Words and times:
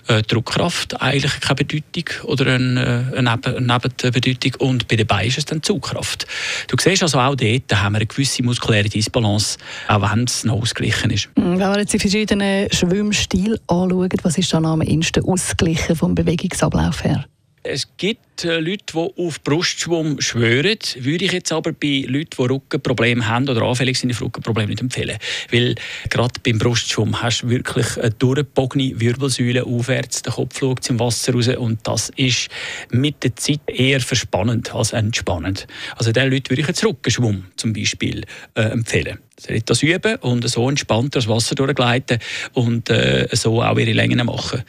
Äh, 0.07 0.21
Druckkraft 0.23 1.01
eigentlich 1.01 1.39
keine 1.39 1.55
Bedeutung 1.55 2.05
oder 2.23 2.53
eine, 2.53 3.11
äh, 3.13 3.17
eine 3.17 3.39
Nebenbedeutung 3.59 4.55
und 4.59 4.87
bei 4.87 4.95
den 4.95 5.07
Beinen 5.07 5.27
ist 5.27 5.37
es 5.37 5.45
dann 5.45 5.63
Zugkraft. 5.63 6.27
Du 6.67 6.75
siehst 6.79 7.03
also 7.03 7.19
auch 7.19 7.35
dort 7.35 7.73
haben 7.73 7.93
wir 7.93 7.97
eine 7.97 8.05
gewisse 8.05 8.43
muskuläre 8.43 8.89
Disbalance, 8.89 9.57
auch 9.87 10.01
wenn 10.01 10.25
es 10.25 10.43
noch 10.43 10.61
ausgeglichen 10.61 11.11
ist. 11.11 11.29
Hm, 11.35 11.59
wenn 11.59 11.71
wir 11.71 11.79
jetzt 11.79 11.93
die 11.93 11.99
verschiedenen 11.99 12.71
Schwimmstile 12.71 13.59
anschauen, 13.67 14.09
was 14.23 14.37
ist 14.37 14.53
dann 14.53 14.65
am 14.65 14.81
ehesten 14.81 15.25
ausgeglichen 15.25 15.95
vom 15.95 16.15
Bewegungsablauf 16.15 17.03
her? 17.03 17.25
Es 17.65 17.87
gibt 17.95 18.32
Leute, 18.41 18.83
die 18.93 19.23
auf 19.23 19.43
Brustschwumm 19.43 20.19
schwören, 20.19 20.77
würde 20.97 21.25
ich 21.25 21.31
jetzt 21.31 21.51
aber 21.51 21.71
bei 21.71 22.05
Leuten, 22.07 22.29
die 22.37 22.41
Rückenprobleme 22.41 23.27
haben 23.27 23.47
oder 23.47 23.61
anfällig 23.61 23.99
sind 23.99 24.11
auf 24.11 24.21
Rückenprobleme, 24.21 24.69
nicht 24.69 24.81
empfehlen. 24.81 25.17
Weil 25.51 25.75
gerade 26.09 26.39
beim 26.43 26.57
Brustschwumm 26.57 27.21
hast 27.21 27.43
du 27.43 27.49
wirklich 27.49 27.97
eine 27.97 28.11
durchgebogene 28.11 28.99
Wirbelsäule 28.99 29.65
aufwärts, 29.65 30.23
der 30.23 30.33
Kopf 30.33 30.59
schaut 30.59 30.83
zum 30.83 30.99
Wasser 30.99 31.33
raus 31.33 31.47
und 31.47 31.79
das 31.83 32.09
ist 32.15 32.49
mit 32.89 33.23
der 33.23 33.35
Zeit 33.35 33.61
eher 33.67 34.01
verspannend 34.01 34.73
als 34.73 34.93
entspannend. 34.93 35.67
Also 35.95 36.11
diesen 36.11 36.31
Leuten 36.31 36.49
würde 36.49 36.61
ich 36.61 36.67
jetzt 36.67 36.83
Rückenschwumm 36.83 37.45
zum 37.55 37.73
Beispiel 37.73 38.23
äh, 38.55 38.61
empfehlen. 38.61 39.19
Sie 39.39 39.61
das 39.65 39.81
üben 39.83 40.15
und 40.17 40.47
so 40.47 40.69
entspannt 40.69 41.15
das 41.15 41.27
Wasser 41.27 41.55
durchgleiten 41.55 42.19
und 42.53 42.89
äh, 42.89 43.27
so 43.31 43.61
auch 43.61 43.77
ihre 43.77 43.91
Längen 43.91 44.23
machen. 44.25 44.63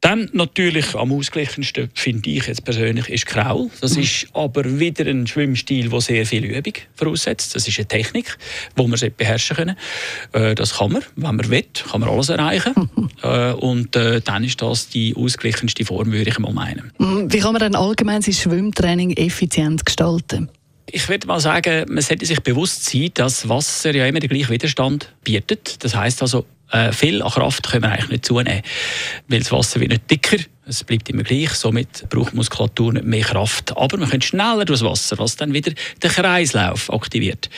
Dann 0.00 0.30
natürlich 0.32 0.94
am 0.94 1.12
ausgeglichensten, 1.12 1.90
finde 1.92 2.30
ich 2.30 2.46
jetzt 2.46 2.64
persönlich, 2.64 2.95
ist 2.98 3.26
Kraul. 3.26 3.70
Das 3.80 3.96
mhm. 3.96 4.02
ist 4.02 4.26
aber 4.32 4.78
wieder 4.78 5.06
ein 5.06 5.26
Schwimmstil, 5.26 5.88
der 5.88 6.00
sehr 6.00 6.26
viel 6.26 6.44
Übung 6.44 6.74
voraussetzt. 6.94 7.54
Das 7.54 7.66
ist 7.66 7.78
eine 7.78 7.86
Technik, 7.86 8.36
die 8.78 8.86
man 8.86 8.98
beherrschen 9.16 9.56
können. 9.56 9.76
Äh, 10.32 10.54
das 10.54 10.74
kann 10.74 10.92
man, 10.92 11.02
wenn 11.16 11.36
man 11.36 11.50
will, 11.50 11.64
kann 11.90 12.00
man 12.00 12.10
alles 12.10 12.28
erreichen. 12.28 12.90
Äh, 13.22 13.52
und 13.52 13.96
äh, 13.96 14.20
dann 14.20 14.44
ist 14.44 14.60
das 14.60 14.90
die 14.90 15.16
ausgeglichenste 15.16 15.86
Form, 15.86 16.12
würde 16.12 16.28
ich 16.28 16.38
mal 16.38 16.52
meinen. 16.52 16.92
Mhm. 16.98 17.32
Wie 17.32 17.38
kann 17.38 17.52
man 17.52 17.60
dann 17.60 17.74
allgemein 17.74 18.20
sein 18.20 18.34
Schwimmtraining 18.34 19.12
effizient 19.12 19.86
gestalten? 19.86 20.50
Ich 20.90 21.08
würde 21.08 21.26
mal 21.26 21.40
sagen, 21.40 21.86
man 21.88 22.02
sollte 22.02 22.26
sich 22.26 22.40
bewusst 22.42 22.84
sein, 22.84 23.10
dass 23.14 23.48
Wasser 23.48 23.94
ja 23.94 24.06
immer 24.06 24.20
den 24.20 24.28
gleichen 24.28 24.50
Widerstand 24.50 25.14
bietet. 25.24 25.82
Das 25.82 25.96
heißt 25.96 26.20
also, 26.20 26.44
viel 26.92 27.22
an 27.22 27.30
Kraft 27.30 27.70
können 27.70 27.84
wir 27.84 27.92
eigentlich 27.92 28.10
nicht 28.10 28.26
zunehmen, 28.26 28.62
weil 29.28 29.38
das 29.38 29.50
Wasser 29.50 29.80
wird 29.80 29.92
nicht 29.92 30.10
dicker 30.10 30.36
es 30.68 30.82
bleibt 30.82 31.08
immer 31.08 31.22
gleich, 31.22 31.50
somit 31.50 32.08
braucht 32.10 32.34
Muskulatur 32.34 32.92
nicht 32.92 33.06
mehr 33.06 33.22
Kraft. 33.22 33.76
Aber 33.76 33.96
man 33.98 34.10
kann 34.10 34.20
schneller 34.20 34.64
durchs 34.64 34.82
Wasser, 34.82 35.16
was 35.18 35.36
dann 35.36 35.54
wieder 35.54 35.72
den 36.02 36.10
Kreislauf 36.10 36.92
aktiviert. 36.92 37.48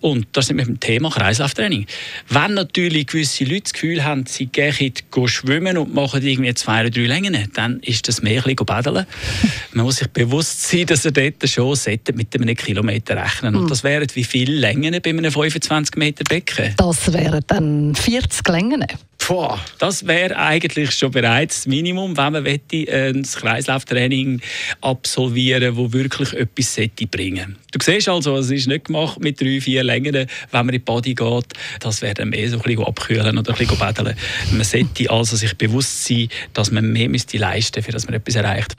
Und 0.00 0.26
das 0.32 0.46
sind 0.46 0.58
wir 0.58 0.64
beim 0.64 0.78
Thema 0.78 1.10
Kreislauftraining. 1.10 1.86
Wenn 2.28 2.54
natürlich 2.54 3.08
gewisse 3.08 3.44
Leute 3.44 3.62
das 3.62 3.72
Gefühl 3.72 4.04
haben, 4.04 4.26
sie 4.26 4.46
gehen 4.46 4.92
schwimmen 5.26 5.76
und 5.76 5.92
machen 5.92 6.22
irgendwie 6.22 6.54
zwei 6.54 6.82
oder 6.82 6.90
drei 6.90 7.06
Längen, 7.06 7.48
dann 7.54 7.80
ist 7.80 8.06
das 8.06 8.22
mehr 8.22 8.46
ein 8.46 8.54
bisschen. 8.54 9.06
Man 9.72 9.84
muss 9.84 9.96
sich 9.96 10.08
bewusst 10.08 10.62
sein, 10.62 10.86
dass 10.86 11.04
er 11.04 11.12
dort 11.12 11.48
schon 11.48 11.76
mit 12.14 12.34
einem 12.34 12.54
Kilometer 12.54 13.16
rechnen 13.16 13.56
Und 13.56 13.62
hm. 13.62 13.68
das 13.68 13.82
wären 13.82 14.06
wie 14.14 14.24
viele 14.24 14.54
Längen 14.54 15.00
bei 15.02 15.10
einem 15.10 15.32
25 15.32 15.96
Meter 15.96 16.24
Becken? 16.24 16.74
Das 16.76 17.12
wären 17.12 17.42
dann 17.48 17.94
40 17.94 18.46
Längen. 18.48 18.86
Boah, 19.28 19.58
das 19.78 20.06
wäre 20.06 20.36
eigentlich 20.36 20.90
schon 20.90 21.10
bereits 21.10 21.60
das 21.60 21.66
Minimum, 21.66 22.16
wenn 22.16 22.32
man 22.32 22.46
ein 22.46 23.22
Kreislauftraining 23.22 24.40
absolvieren 24.80 25.76
wo 25.76 25.92
wirklich 25.92 26.32
etwas 26.34 26.78
bringen 27.10 27.56
Du 27.70 27.78
siehst 27.82 28.08
also, 28.08 28.36
es 28.36 28.50
ist 28.50 28.66
nicht 28.66 28.86
gemacht 28.86 29.20
mit 29.20 29.40
drei, 29.40 29.60
vier 29.60 29.84
Längen, 29.84 30.14
wenn 30.14 30.26
man 30.50 30.68
in 30.68 30.72
die 30.72 30.78
Body 30.80 31.14
geht. 31.14 31.46
Das 31.80 32.02
wäre 32.02 32.14
dann 32.14 32.30
mehr 32.30 32.50
so 32.50 32.56
ein 32.56 32.62
bisschen 32.62 32.84
abkühlen 32.84 33.38
oder 33.38 33.52
ein 33.52 33.58
bisschen 33.58 33.78
baden. 33.78 34.14
Man 34.50 34.64
sollte 34.64 35.10
also 35.10 35.36
sich 35.36 35.56
bewusst 35.56 36.04
sein, 36.04 36.28
dass 36.52 36.70
man 36.70 36.92
mehr 36.92 37.08
müsste 37.08 37.38
leisten 37.38 37.80
müsste, 37.80 37.92
damit 37.92 38.06
man 38.06 38.14
etwas 38.14 38.34
erreicht. 38.34 38.76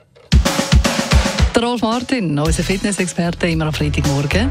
Der 1.54 1.62
Rolf 1.62 1.82
Martin, 1.82 2.38
unser 2.38 2.62
Fitnessexperte, 2.62 3.48
immer 3.48 3.66
am 3.66 3.72
Freitagmorgen. 3.72 4.50